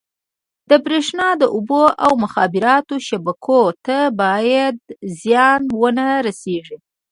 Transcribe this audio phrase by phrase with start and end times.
[0.69, 4.75] د بریښنا، اوبو او مخابراتو شبکو ته باید
[5.21, 6.77] زیان ونه رسېږي.